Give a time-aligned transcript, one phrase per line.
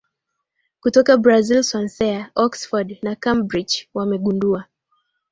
[0.81, 4.65] kutoka Brazil Swansea Oxford na Cambridge wamegundua